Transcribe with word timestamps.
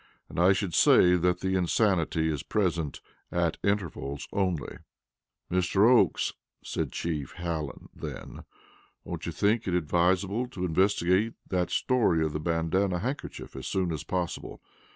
"And 0.29 0.39
I 0.39 0.51
should 0.51 0.73
say 0.73 1.15
that 1.15 1.41
the 1.41 1.53
insanity 1.55 2.27
is 2.33 2.41
present 2.41 3.01
at 3.31 3.59
intervals 3.63 4.27
only." 4.33 4.79
"Mr. 5.51 5.87
Oakes," 5.87 6.33
said 6.63 6.91
Chief 6.91 7.33
Hallen 7.33 7.87
then, 7.93 8.43
"don't 9.05 9.23
you 9.27 9.31
think 9.31 9.67
it 9.67 9.75
advisable 9.75 10.47
to 10.47 10.65
investigate 10.65 11.35
that 11.49 11.69
story 11.69 12.23
of 12.25 12.33
the 12.33 12.39
bandana 12.39 12.97
handkerchief 12.97 13.55
as 13.55 13.67
soon 13.67 13.91
as 13.91 14.03
possible? 14.03 14.59